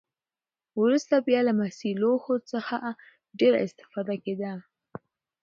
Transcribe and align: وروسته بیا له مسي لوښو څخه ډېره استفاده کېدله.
وروسته 0.81 1.15
بیا 1.27 1.39
له 1.47 1.53
مسي 1.59 1.89
لوښو 2.01 2.35
څخه 2.51 2.75
ډېره 3.39 3.57
استفاده 3.67 4.15
کېدله. 4.23 4.53